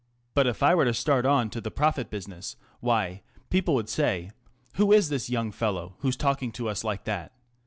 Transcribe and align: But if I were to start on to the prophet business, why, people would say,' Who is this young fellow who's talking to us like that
But 0.33 0.47
if 0.47 0.63
I 0.63 0.73
were 0.73 0.85
to 0.85 0.95
start 0.95 1.27
on 1.27 1.51
to 1.51 1.61
the 1.61 1.69
prophet 1.69 2.09
business, 2.09 2.55
why, 2.79 3.21
people 3.51 3.75
would 3.75 3.87
say,' 3.87 4.31
Who 4.77 4.91
is 4.91 5.09
this 5.09 5.29
young 5.29 5.51
fellow 5.51 5.93
who's 5.99 6.17
talking 6.17 6.51
to 6.53 6.69
us 6.69 6.83
like 6.83 7.03
that 7.03 7.31